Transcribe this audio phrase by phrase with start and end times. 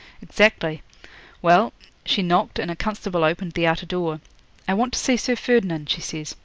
[0.19, 0.81] 'Exactly.
[1.43, 1.73] Well,
[2.05, 4.19] she knocked, and a constable opened the outer door.
[4.67, 6.33] '"I want to see Sir Ferdinand," she says.